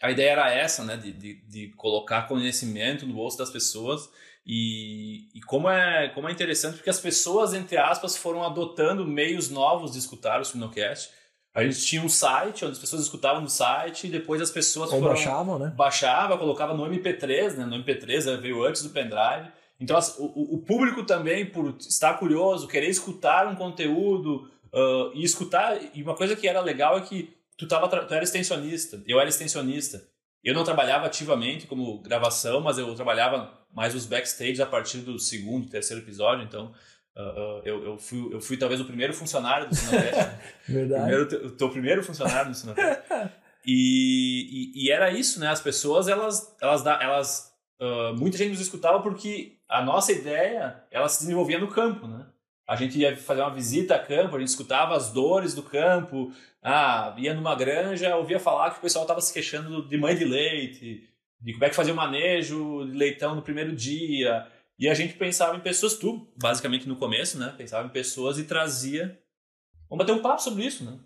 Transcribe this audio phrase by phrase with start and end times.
[0.00, 0.96] a ideia era essa, né?
[0.96, 4.08] De, de, de, colocar conhecimento no bolso das pessoas.
[4.46, 9.50] E, e como, é, como é interessante, porque as pessoas, entre aspas, foram adotando meios
[9.50, 11.10] novos de escutar o Suminocast.
[11.54, 14.90] A gente tinha um site onde as pessoas escutavam no site e depois as pessoas
[14.92, 15.72] Ou foram, baixavam, né?
[15.76, 17.66] Baixava, colocava no MP3, né?
[17.66, 19.50] No MP3 veio antes do pendrive.
[19.78, 25.78] Então o, o público também, por estar curioso, querer escutar um conteúdo uh, e escutar.
[25.92, 29.28] E uma coisa que era legal é que tu, tava, tu era extensionista, eu era
[29.28, 30.02] extensionista.
[30.42, 35.18] Eu não trabalhava ativamente como gravação, mas eu trabalhava mais os backstage a partir do
[35.18, 36.44] segundo, terceiro episódio.
[36.44, 36.72] Então
[37.16, 40.30] Uh, uh, eu, eu, fui, eu fui talvez o primeiro funcionário do Sinocast.
[40.68, 41.02] Verdade.
[41.02, 43.02] Primeiro, o teu primeiro funcionário do Sinocast.
[43.66, 45.48] e, e, e, era isso, né?
[45.48, 51.08] As pessoas, elas, elas, elas uh, muita gente nos escutava porque a nossa ideia, ela
[51.08, 52.26] se desenvolvia no campo, né?
[52.70, 56.32] A gente ia fazer uma visita a campo, a gente escutava as dores do campo,
[56.62, 60.24] ah, ia numa granja, ouvia falar que o pessoal estava se queixando de mãe de
[60.24, 61.02] leite,
[61.40, 64.46] de como é que fazia o manejo de leitão no primeiro dia,
[64.78, 67.52] e a gente pensava em pessoas, tu, basicamente no começo, né?
[67.58, 69.20] Pensava em pessoas e trazia.
[69.88, 70.96] Vamos bater um papo sobre isso, né?